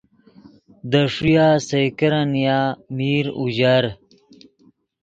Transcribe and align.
دے 0.89 1.01
ݰویہ 1.13 1.45
سئے 1.67 1.83
کرن 1.97 2.23
نیا 2.33 2.59
میر 2.95 3.25
اوژر 3.37 3.83